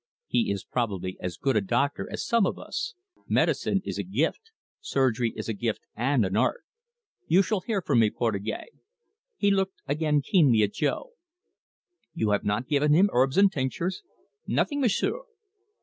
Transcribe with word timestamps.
"He 0.25 0.49
is 0.51 0.63
probably 0.63 1.15
as 1.19 1.37
good 1.37 1.55
a 1.55 1.61
doctor 1.61 2.11
as 2.11 2.25
some 2.25 2.47
of 2.47 2.57
us. 2.57 2.95
Medicine 3.27 3.83
is 3.85 3.99
a 3.99 4.03
gift, 4.03 4.49
surgery 4.79 5.31
is 5.35 5.47
a 5.47 5.53
gift 5.53 5.81
and 5.95 6.25
an 6.25 6.35
art. 6.35 6.63
You 7.27 7.43
shall 7.43 7.59
hear 7.59 7.83
from 7.83 7.99
me, 7.99 8.09
Portugais." 8.09 8.69
He 9.37 9.51
looked 9.51 9.79
again 9.87 10.23
keenly 10.23 10.63
at 10.63 10.73
Jo. 10.73 11.11
"You 12.15 12.31
have 12.31 12.43
not 12.43 12.67
given 12.67 12.95
him 12.95 13.11
'herbs 13.13 13.37
and 13.37 13.51
tinctures'?" 13.51 14.01
"Nothing, 14.47 14.81
M'sieu'." 14.81 15.21